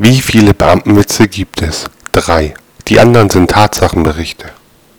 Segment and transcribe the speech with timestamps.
[0.00, 1.86] Wie viele Beamtenwitze gibt es?
[2.12, 2.54] Drei.
[2.86, 4.48] Die anderen sind Tatsachenberichte.